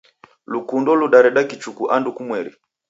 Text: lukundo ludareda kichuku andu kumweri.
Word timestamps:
lukundo 0.53 0.89
ludareda 0.99 1.41
kichuku 1.49 1.83
andu 1.95 2.09
kumweri. 2.15 2.51